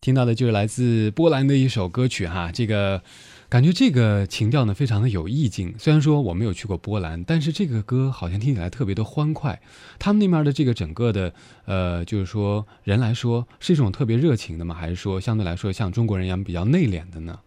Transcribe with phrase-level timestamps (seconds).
[0.00, 3.02] 听到的就是来自波兰的一首歌曲哈，这个
[3.50, 5.74] 感觉这个情调呢非常的有意境。
[5.78, 9.60] 虽然说我没有去过波兰，但是这个歌好像听起来特别的欢快。
[9.98, 11.30] 他们那边的这个整个的
[11.66, 14.74] 呃，就是说人来说是一种特别热情的吗？
[14.74, 17.38] 还是说相对来说像中国人一样比较内敛的呢？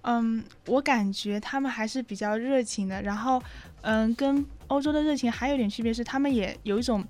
[0.00, 3.02] 嗯，我感觉他们还是比较热情的。
[3.02, 3.42] 然后，
[3.82, 7.04] 嗯，跟欧洲的热情还有点区别是，他们也有一种，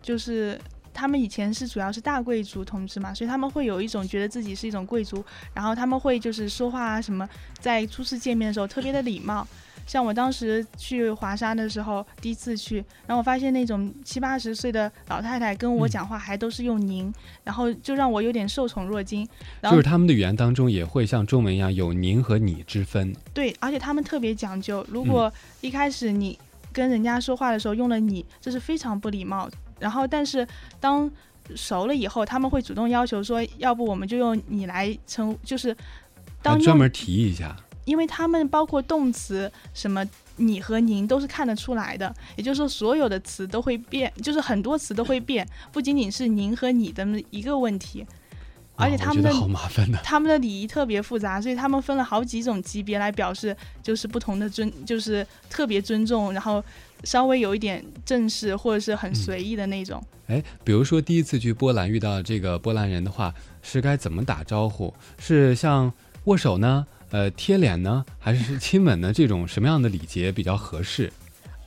[0.00, 0.56] 就是
[0.98, 7.28] 他们以前是主要是大贵族统治嘛，所以他们会有一种觉得自己是一种贵族，然后他们会就是说话啊什么，
[7.60, 9.46] 在初次见面的时候特别的礼貌。
[9.86, 12.76] 像我当时去华沙的时候，第一次去，
[13.06, 17.10] 然后我发现那种七八十岁的老太太跟我讲话还都是用您，
[17.44, 19.26] 然后就让我有点受宠若惊。
[19.62, 23.14] 就是他们的语言当中也会像中文一样有您和你之分。
[23.32, 25.32] 对，而且他们特别讲究，如果
[25.62, 26.38] 一开始你
[26.70, 29.48] 跟人家说话的时候用了你，这是非常不礼貌。
[29.78, 30.46] 然后，但是
[30.78, 31.10] 当
[31.54, 35.76] 熟了以后，他们会主动要求说，要不我们就用你来称，就是
[36.42, 37.56] 当专门提一下。
[37.84, 40.04] 因为他们包括动词什么
[40.36, 48.06] 你和您都是看得出来的，也就是说所有的词都会变，就是很多词都会变，不仅仅是您和你的一个问题。
[48.78, 56.64] 而且他们的好麻烦的，他们的礼仪特别复杂，所以他们分了好几种级别来表示，就是不同的尊，就是特别尊重，然后
[57.04, 60.02] 稍微有一点正式或者是很随意的那种。
[60.28, 64.94] 哎，比如说第一次去波兰遇到这个波兰人的话，是该怎么打招呼？
[65.18, 65.92] 是像
[66.24, 66.86] 握手呢？
[67.10, 69.10] 呃，贴脸呢，还是亲吻呢？
[69.10, 71.10] 这种什么样的礼节比较合适？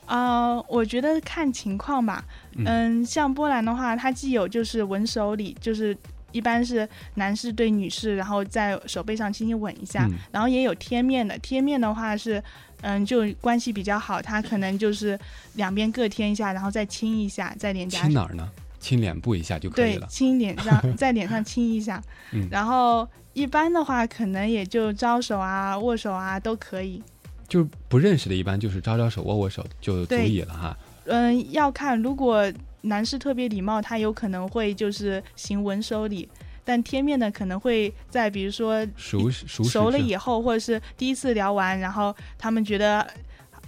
[0.05, 2.23] 啊，我觉得看情况吧。
[2.55, 5.97] 嗯，像波兰的话，它既有就是文手礼，就是
[6.31, 11.37] 一般是男士对女士，然后在手背上轻轻吻一下，然后也有贴面的。
[11.39, 12.43] 贴面的话是，
[12.81, 15.19] 嗯，就关系比较好，他可能就是
[15.53, 18.49] 两边各贴一下，然后再亲一下，在脸颊亲哪儿呢？
[18.79, 20.07] 亲脸部一下就可以了。
[20.07, 23.07] 对，亲脸上， 在脸上亲一下，嗯然后。
[23.33, 27.01] 一般的话，可能也就招手啊、握手啊都可以。
[27.47, 30.77] 就不认识的，一般就是招招手、握握手就足以了哈。
[31.05, 32.43] 嗯，要看，如果
[32.81, 36.27] 男士特别礼貌，他有可能会就是行文收礼；
[36.63, 43.05] 但贴面的可能会在比如说熟熟熟了以后，或者是第一次聊完，然后他们觉得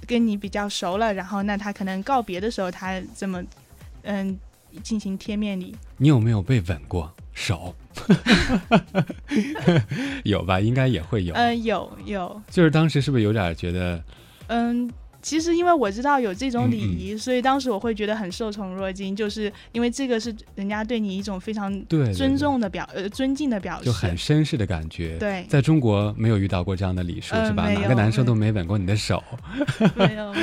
[0.08, 3.44] 跟你比较熟了，然后那他可能告别的时候，他这么
[4.04, 4.38] 嗯
[4.82, 5.76] 进行贴面礼。
[5.98, 7.14] 你有没有被吻过？
[7.34, 7.76] 手，
[10.24, 10.60] 有吧？
[10.60, 11.34] 应该也会有。
[11.34, 12.42] 嗯，有有。
[12.50, 14.04] 就是当时是不是有点觉得？
[14.48, 14.90] 嗯。
[15.24, 21.74] 其实，因为我知道有这种礼仪，所以当时我会觉得很受宠若惊，就是因为这个是人家对你一种非常
[22.14, 25.18] 尊重的表呃尊敬的表示，就很绅士的感觉。
[25.18, 27.72] 对，在中国没有遇到过这样的礼数是吧？
[27.72, 29.24] 哪个男生都没吻过你的手。
[29.96, 30.34] 没有。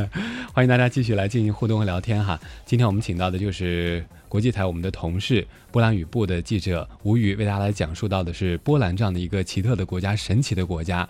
[0.54, 2.40] 欢迎大家继续来进行互动和聊天哈。
[2.64, 11.06] 今天我们请到的就是国际台我们的同事波兰语部的记者吴宇，为大家来讲述到的是波兰这样的一个奇特的国家、神奇的国家。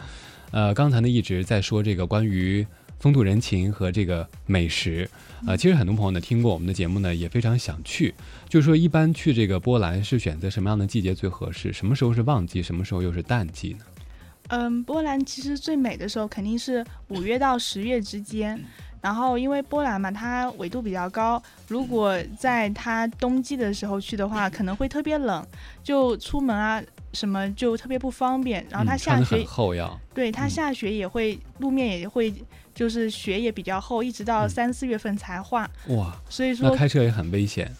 [0.50, 2.66] 呃，刚才呢一直在说这个关于。
[3.00, 5.08] 风土人情和这个美食，
[5.46, 8.14] 呃，其实很多朋友呢听过我们的节目呢，也非常想去。
[8.46, 11.72] 就是说，一般去这个波兰是选择什么样的季节最合适？
[11.72, 12.62] 什么时候是旺季？
[12.62, 13.84] 什么时候又是淡季呢？
[14.48, 18.62] 嗯，波兰其实最美的时候肯定是五月到十月之间。
[19.00, 25.42] 然后，因为波兰嘛，它纬度比较高，如果在它冬季的时候去的话，可能会特别冷，
[25.82, 26.82] 就出门啊
[27.14, 28.62] 什么就特别不方便。
[28.68, 32.30] 然后它下雪厚要，对它下雪也会，路面也会。
[32.80, 35.70] 就是雪也比较厚，一直到三四月份才化。
[35.88, 37.70] 哇，所以说开车也很危险。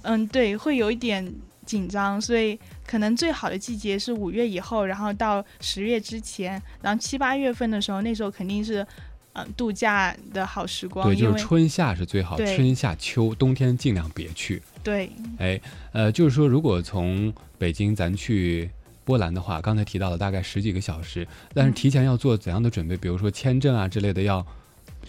[0.00, 1.30] 嗯，对，会有一点
[1.66, 8.86] 紧张，所以可能最好的季节是五月以后，然后到十月之前，然后七八月份的时候，那时候肯定是
[9.34, 11.06] 嗯度假的好时光。
[11.06, 14.62] 对，就是春夏是最好，春夏秋冬天尽量别去。
[14.82, 15.60] 对，哎，
[15.92, 18.70] 呃，就是说如果从北京咱去。
[19.06, 22.96] 波兰的话，刚才提到了大概十几个小时，但是提前要做怎样的准备？
[22.96, 24.44] 比如说签证啊之类的，要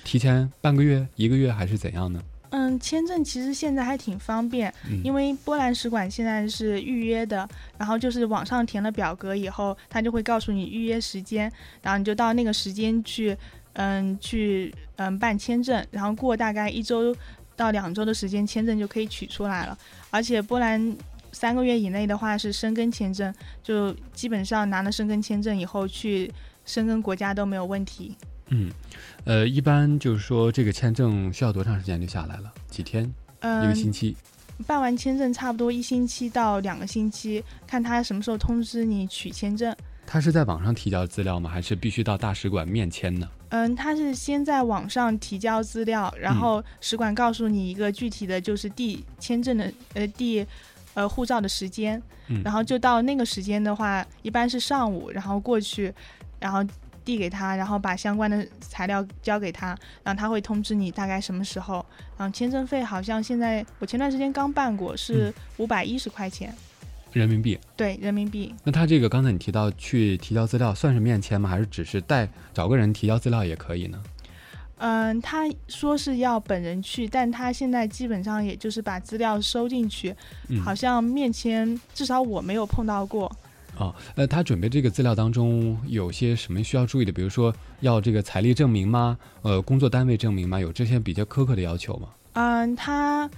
[0.03, 2.21] 提前半个月、一个月还是怎样呢？
[2.51, 4.71] 嗯，签证其实现在还挺方便，
[5.03, 11.51] 因为波兰使馆现在是预约的，然后就是网上填了表格以后，他就会告诉你预约时间，
[11.81, 13.35] 然后你就到那个时间去，
[13.73, 17.13] 嗯，去嗯办签证，然后过大概一周
[17.55, 19.75] 到两周的时间，签证就可以取出来了，
[20.11, 20.95] 而且波兰。
[21.37, 23.31] 三个月以内的话是申根签证，
[23.61, 26.33] 就基本上拿了申根签证以后去
[26.65, 28.17] 申根国家都没有问题。
[28.47, 28.71] 嗯，
[29.23, 32.51] 呃，一般就是说这个签证需要多长时间就下来了？
[32.67, 33.03] 几天？
[33.43, 34.15] 一个星期？
[34.65, 39.75] 办完签证差不多一星期到两个星期，看他什么时候通知你取签证。
[40.07, 41.47] 他是在网上提交资料吗？
[41.47, 43.29] 还是必须到大使馆面签呢？
[43.49, 50.43] 嗯，他是先在网上提交资料，然后使馆告诉你一个具体的就是递签证的呃递。
[50.97, 55.93] 呃护照的时间，嗯然后就到那个时间的话，一般是上午，然后过去，
[56.39, 56.65] 然后
[57.05, 61.85] 递给他，然后把相关的材料交给他，然后他会通知你大概什么时候。
[62.17, 66.51] 然后签证费好像现在我前段时间刚办过，是五百一十块钱，
[67.13, 67.59] 人民币。
[67.75, 68.55] 对人民币。
[68.63, 71.47] 那他这个刚才你提到去提交资料，算是面签吗？
[71.47, 74.01] 还是只是带找个人提交资料也可以呢？
[74.77, 80.15] 嗯，他说是要本人去，但他现在基本上也就是把资料收进去，
[80.49, 83.31] 嗯，好像面签至少我没有碰到过。
[83.77, 87.11] 哦，呃，他准备这个资料当中有些什么需要注意的？
[87.11, 89.17] 比如说要这个财力证明吗？
[89.43, 90.59] 呃，工作单位证明吗？
[90.59, 92.09] 有这些比较苛刻的要求吗？
[92.33, 93.29] 嗯，他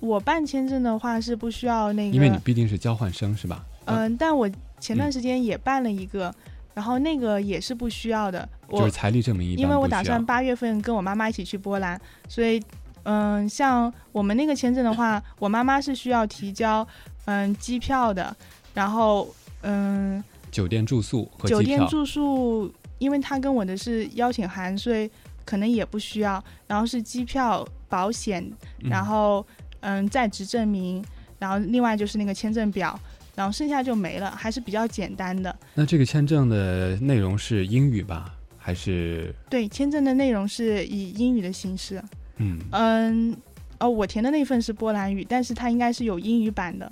[0.00, 3.64] 我办签证的话是不需要那个，因为你毕竟是交换生是吧？
[3.86, 4.48] 嗯，但我
[4.80, 6.34] 前段时间也办了一个，
[6.78, 8.48] 然后那个也是不需要的。
[8.68, 12.62] 我就是财力证明一般因为我打算八月份跟我妈妈一起去波兰，所以
[13.02, 16.86] 嗯，像我们那个签证的话，我妈妈是需要提交
[17.24, 18.36] 嗯机票的，
[18.74, 19.28] 然后
[19.62, 20.22] 嗯
[20.52, 21.60] 酒店住宿和酒。
[21.60, 25.10] 店住宿，因为他跟我的是邀请函，所以
[25.44, 26.40] 可能也不需要。
[26.68, 28.40] 然后是机票、保险，
[28.84, 29.44] 嗯然后
[29.80, 31.04] 嗯在职证明，
[31.40, 32.96] 然后另外就是那个签证表，
[33.38, 35.56] 然后剩下就没了，还是比较简单的。
[35.72, 38.34] 那这个签证的内容是英语吧？
[38.58, 42.02] 还是对，签证的内容是以英语的形式。
[42.38, 43.36] 嗯嗯，
[43.78, 46.90] 哦，我填的那份是波兰语，但是它应该是有英语版的。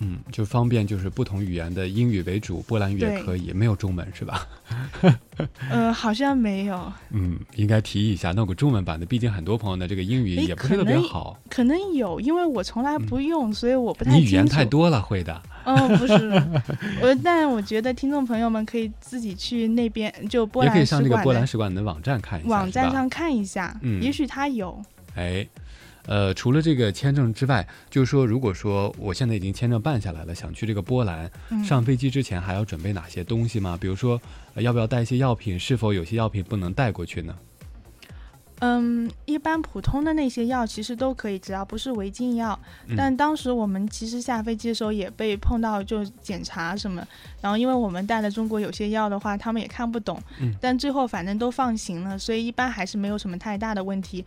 [0.00, 4.46] 嗯，就方便就是不同语言的英语为主，波兰语也可以，没有中文是吧？
[5.70, 11.38] 呃，好像没有，嗯，应该提议一下弄个中文版的，毕竟很多朋友的这个英语也不是特别可能好。
[11.50, 14.12] 可能有，因为我从来不用，所以我不太。
[14.12, 15.42] 你语言太多了，会的。
[15.64, 16.14] 嗯，不是，
[17.02, 24.80] 我但我觉得听众朋友们可以自己去那边就波兰也可以上这个波兰使馆的网站看一下，网站上看一下，嗯也许他有。
[25.14, 25.46] 哎，
[26.08, 33.76] 呃，除了这个签证之外，就是说，如果说我现在已经签证办下来了，想去这个波兰，嗯，上飞机之前还要准备哪些东西吗？
[33.78, 34.18] 比如说，
[34.54, 35.60] 呃要不要带一些药品？
[35.60, 37.36] 是否有些药品不能带过去呢？
[38.60, 42.58] 嗯，一般普通的那些药其实都可以，只要不是违禁药。
[42.88, 47.06] 嗯但当时我们其实下飞机的时候也被碰到就检查什么，
[47.40, 54.24] 然后因为我们带了中国有些药的话，他们也看不懂，嗯但最后反正都放行了，所以一般还是没有什么太大的问题。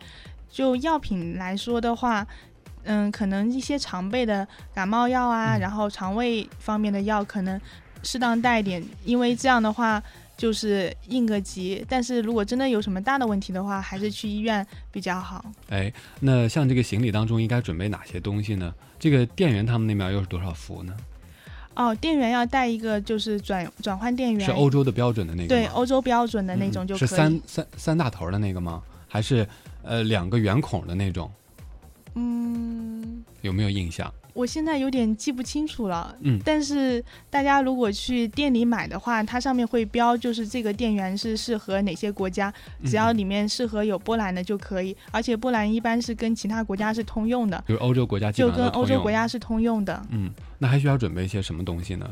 [0.52, 2.24] 就药品来说的话，
[2.84, 7.58] 嗯，可能一些常备的感冒药啊，嗯然后肠胃方面的药可能
[8.02, 10.00] 适当带一点，因为这样的话
[10.36, 11.84] 就是应个急。
[11.88, 15.44] 但是如果真的有什么大的问题的话，还是去医院比较好。
[15.70, 15.90] 哎，
[16.20, 18.74] 那像这个行李当中应该准备哪些东西呢？
[18.98, 20.94] 这个店员他们那边又是多少伏呢？
[21.74, 25.48] 哦，电源要带一个，就是转转换电源，是欧洲的标准的那个吗？
[25.48, 27.08] 对欧洲标准的那种嗯就可以。
[27.08, 28.82] 是三三三大头的那个吗？
[29.08, 29.48] 还是
[29.82, 31.30] 呃两个圆孔的那种？
[32.14, 34.12] 嗯，有没有印象？
[34.34, 36.16] 我现在有点记不清楚了。
[36.20, 42.52] 嗯但是大家如果去店里买的话，它上面会标，就是这个电源是适合哪些国家，
[42.84, 44.96] 只要嗯里面适合有波兰的就可以。
[45.10, 50.02] 而且波兰一般是跟其他国家是通用的，就是欧洲国家就跟欧洲国家是通用的。
[50.10, 52.08] 嗯，那还需要准备一些什么东西呢？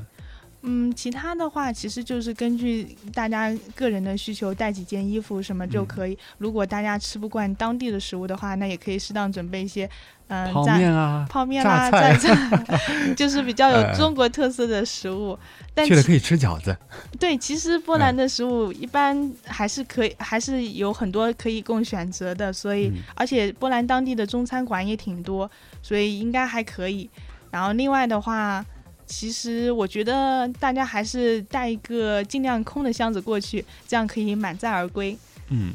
[0.63, 6.19] 嗯，其他的话其实就是根据大家个人的需求带几件衣服什么就嗯可以。
[6.37, 9.89] 如果大家吃不惯当地的食物的话，那也可以适当准备一些，
[10.29, 12.37] 嗯、泡蘸面啊，泡面啦、榨菜
[13.17, 15.39] 就是比较有哎中国特色的食物。
[15.87, 16.77] 去了可以吃饺子。
[17.19, 25.51] 对，其实波兰的食物一般还是可以，还是有很多可以供选择的，所以、嗯而且波兰当地的中餐馆也挺多，
[25.83, 27.09] 所以应该还可以。
[27.51, 28.65] 然后另外的话，
[29.11, 35.19] 其实我觉得大家还是带一个尽量空的箱子过去，这样可以满载而归。
[35.49, 35.75] 嗯，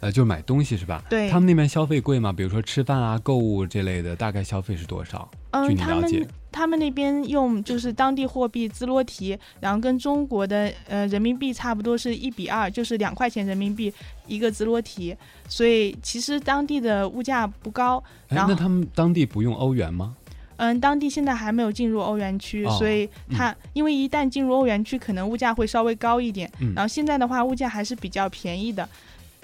[0.00, 1.04] 呃，就是买东西是吧？
[1.10, 2.32] 对他们那边消费贵吗？
[2.32, 5.28] 比如说吃饭啊、购物这类的，大概消费是多少？
[5.30, 13.92] 据嗯，你他了解们他们那边用就是当地货币兹罗提，然后跟中国的呃人民币差不多是一比二，就是两块钱人民币
[14.26, 15.14] 一个兹罗提，
[15.48, 18.02] 所以其实当地的物价不高。
[18.28, 20.16] 哎然，后那他们当地不用欧元吗？
[20.60, 26.50] 嗯，当地现在还没有进入欧元区，哦所以它、因为一旦进入欧元区，可能物价会稍微高一点。
[26.60, 28.86] 嗯然后现在的话，物价还是比较便宜的，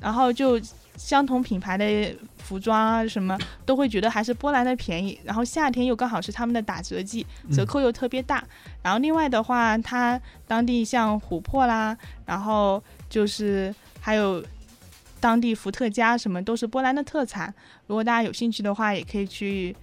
[0.03, 0.61] 然后就
[0.99, 5.19] 相同品牌的服装啊什么都会觉得还是波兰的便宜。
[5.25, 8.45] 然后夏天又刚好是他们的打折季，折嗯扣又特别大。
[8.83, 11.97] 然后另外的话，它当地像琥珀啦，
[12.27, 14.45] 然后就是还有。
[15.19, 17.53] 当地伏特加什么都是波兰的特产，
[17.87, 19.75] 如果大家有兴趣的话，也可以去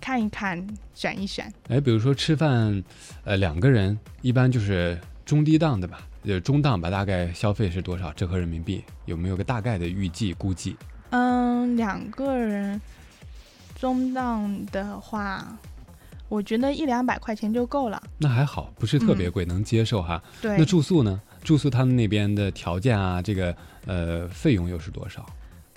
[0.00, 1.52] 看一看，选一选。
[1.68, 2.82] 哎，比如说吃饭，
[3.24, 8.12] 呃，两个人一般就是中低档的吧，呃，中档吧，大概消费是多少？
[8.14, 10.76] 折合人民币有没有个大概的预计估计？
[11.10, 12.80] 嗯，两个人
[13.76, 15.56] 中档的话，
[16.28, 18.02] 我觉得一两百块钱就够了。
[18.18, 20.22] 那还好，不是特别贵，能接受哈。
[20.40, 21.20] 对，那住宿呢？
[21.42, 25.24] 住宿他们那边的条件啊，这个呃费用又是多少？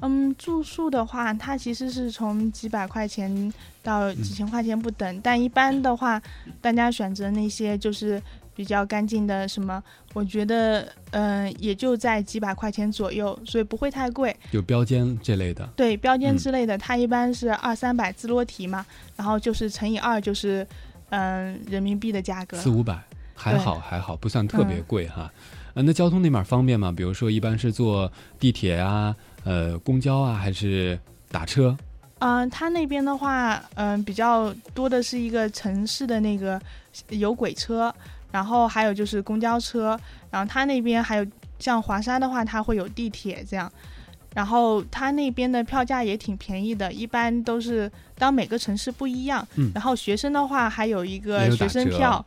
[0.06, 6.22] 嗯，住宿的话，它其实是从几百块钱到几千块钱不等，但一般的话，
[6.60, 8.22] 大家选择那些就是
[8.54, 9.82] 比较干净的什么，
[10.14, 14.36] 我觉得嗯也就在几百块钱左右，所以不会太贵。
[14.52, 15.66] 有标间这类的。
[15.74, 20.68] 对，标间之类的，它一般是二三百自罗提嘛，然后就是乘以二就是
[21.12, 22.58] 嗯人民币的价格。
[22.58, 23.02] 四五百，
[23.34, 25.32] 还好还好，不算特别贵哈。
[25.76, 26.92] 呃，那交通那边方便吗？
[26.92, 29.16] 比如说一般是坐地铁啊。
[29.44, 30.98] 呃，公交啊，还是
[31.32, 31.76] 打车？
[32.20, 36.62] 嗯，他那边的话，嗯，比较多的是一个城市的那个
[37.10, 37.94] 有轨车，
[38.32, 40.00] 然后还有就是公交车，
[40.32, 41.28] 然后他那边还有
[41.60, 43.70] 像华沙的话，它会有地铁这样，
[44.34, 49.46] 然后他那边的票价也挺便宜的，一般都是当每个城市不一样。
[49.56, 49.70] 嗯。
[49.76, 52.26] 然后学生的话还有一个学生票，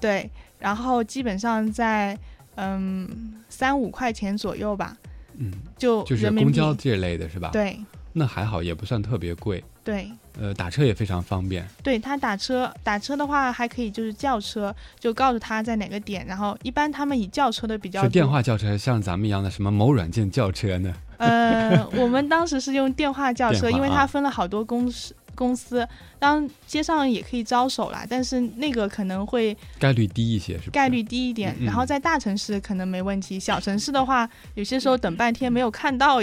[0.00, 2.18] 对，然后基本上在
[2.56, 4.96] 嗯三五块钱左右吧。
[5.38, 7.50] 嗯，就就是公交这类的是吧？
[7.52, 7.78] 对，
[8.12, 9.62] 那还好，也不算特别贵。
[9.84, 11.64] 对，呃，打车也非常方便。
[11.82, 18.02] 对他打车，打车的话还可以就是叫车，就告诉他在哪个点，然后一般他们以叫车的比较。
[18.02, 20.92] 是电话叫车，像咱们一样的什么某软件叫车呢？
[21.18, 25.14] 呃，我们当时是用电话叫车，因为它分了好多公司。
[25.36, 25.86] 公司
[26.18, 30.70] 当街上也可以招手啦，但是那个可能会概率低一些，是吧？
[30.72, 31.54] 概率低一点。
[31.64, 36.18] 然后在大城市可能没问题，小城市的话，有些时候等半天没有看到。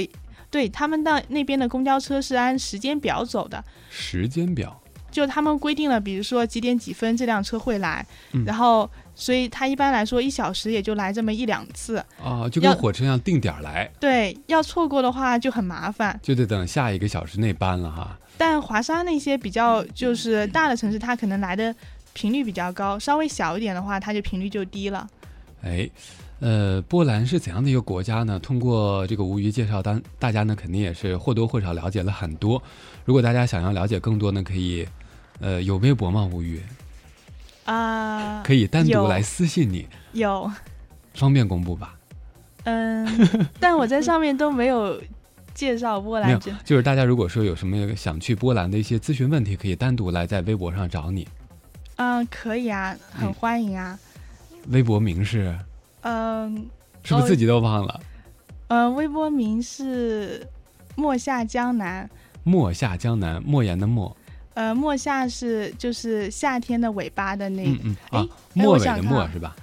[0.51, 4.79] 对他们的那边的公交车是按时间表走的，时间表
[5.10, 8.05] 就他们规定了，比如说几点几分这辆车会来，
[8.46, 13.89] 然后所以他一般来说一小时也就来这么一两次啊，就跟火车一样定点来。
[14.00, 18.17] 对，要错过的话就很麻烦，就得等下一个小时内班了哈。
[18.38, 21.74] 但华沙那些比较就是大的城市，它可能来的
[22.13, 25.08] 频率比较高；稍微小一点的话，它就频率就低了。
[25.62, 25.88] 哎，
[26.39, 28.39] 呃，波兰是怎样的一个国家呢？
[28.39, 32.62] 通过这个吴瑜介绍，当大家呢肯定也是或多或少了解了很多。
[33.05, 34.86] 如果大家想要了解更多呢，可以，
[35.39, 36.27] 呃，有微博吗？
[36.34, 36.60] 吴瑜？
[37.65, 39.88] 啊，可以单独来私信你。
[40.13, 40.51] 有。
[41.13, 41.96] 方便公布吧？
[42.63, 43.08] 嗯，
[43.60, 45.01] 但我在上面都没有。
[45.55, 51.27] 介绍波兰，就是大家如果说有什么想去波兰的一些咨询问题，可以单独来在微博上找你。
[51.98, 54.00] 嗯，可以啊，很欢迎啊。
[54.70, 55.55] 微博名是？
[56.01, 56.65] 嗯，
[57.03, 58.00] 是不是自己都忘了？
[58.70, 60.48] 嗯，微博名是
[60.96, 62.10] 墨下江南。
[62.43, 64.17] 墨下江南，莫言的墨。
[64.53, 69.55] 呃，莫夏是就是夏天的尾巴的那，嗯啊，末尾的末是吧？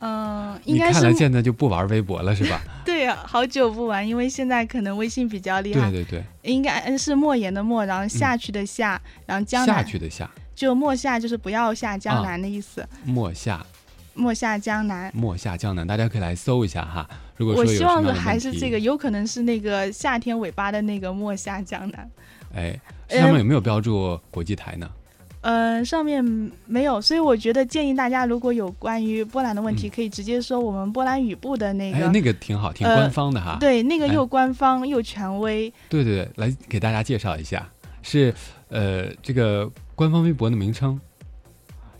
[0.00, 0.94] 嗯，应该是。
[0.94, 2.60] 看来现在就不玩微博了是吧？
[2.84, 5.90] 对呀，好久不玩，因为现在可能微信比较厉害。
[5.90, 9.76] 对对对，应该是莫言的莫，然后下去的下，然后江南。
[9.76, 12.86] 下去的下，就莫夏就是不要下江南的意思。
[13.04, 13.64] 莫夏，
[14.14, 15.10] 莫下江南。
[15.14, 17.08] 莫下江南，大家可以来搜一下哈。
[17.36, 22.10] 如果说我希望的还是这个，有可能是那个夏天尾巴的那个墨下江南。
[22.54, 24.88] 哎，上面有没有标注国际台呢？
[25.40, 26.24] 嗯，上面
[26.64, 33.58] 没有，所以我觉得建议大家，如果有关于波兰的问题，可以直接说我们波兰语部的那个，哎那个挺好，挺官方的哈。
[33.60, 35.70] 对，那个又官方又权威。
[35.90, 37.68] 对对对，来给大家介绍一下，
[38.00, 38.32] 是
[38.68, 40.98] 呃这个官方微博的名称。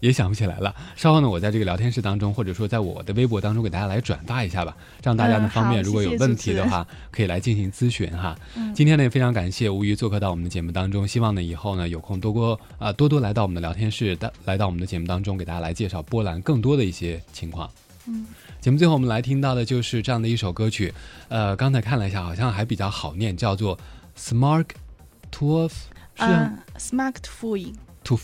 [0.05, 0.75] 也想不起来了。
[0.95, 8.37] 稍后呢，我在这个聊天室当中，或者说在我的微博当中，给大家来转发一下吧，让大家呢方便，如果有问题的话，可以来进行咨询哈。
[8.75, 17.71] 今天呢，也非常感谢吴瑜做客到我们的节目当中，希望呢以后呢有空多多啊多多来到我们的聊天室，的来到我们的节目当中，给大家来介绍波兰更多的一些情况。
[18.07, 18.27] 嗯，
[18.61, 20.93] 节目最后我们来听到的就是这样的一首歌曲，
[21.29, 23.79] 呃，刚才看了一下，好像还比较好念，叫做
[24.19, 24.67] Smart
[25.31, 25.71] to，
[26.17, 27.15] 嗯，Smart
[28.03, 28.19] to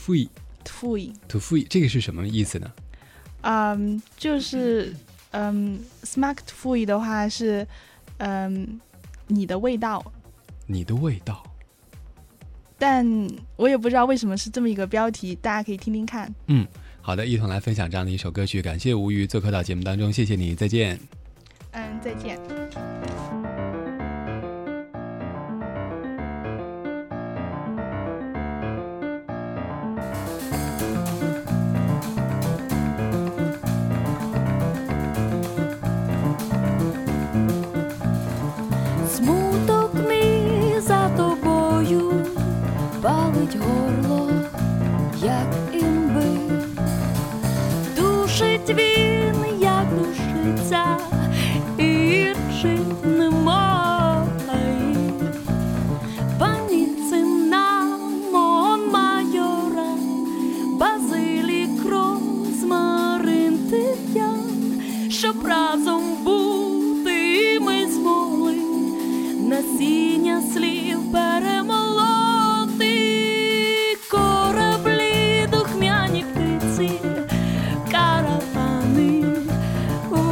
[0.65, 1.67] to free。
[1.69, 2.73] 这个是什么意思呢？
[3.43, 4.95] 嗯，就是
[5.31, 7.67] 嗯，smart free 的话是
[8.19, 8.81] 嗯，
[9.27, 10.13] 你的味道，
[10.67, 11.43] 你的味道。
[12.79, 13.07] 但
[13.57, 16.35] 我也不知道为什么是这么一个标题，大家可以听听看。
[16.47, 16.67] 嗯，
[17.03, 18.63] 好的，一同来分享这样的一首歌曲。
[18.63, 20.99] 感谢吴瑜做客到节目当中，谢谢你，再见。
[21.73, 22.39] 嗯，再见。
[43.51, 44.31] болить горло,
[45.23, 45.70] як.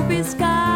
[0.09, 0.68] happy sky.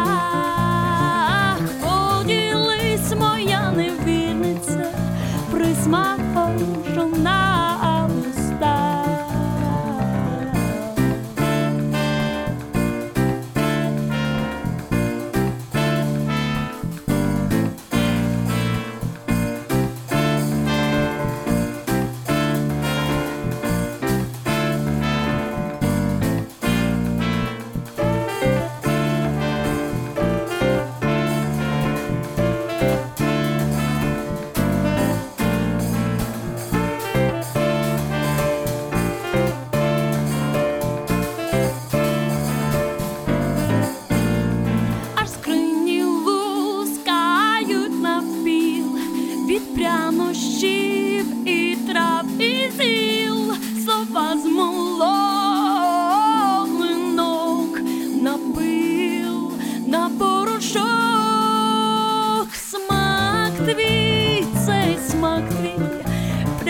[65.33, 66.63] как ты,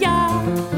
[0.00, 0.77] я.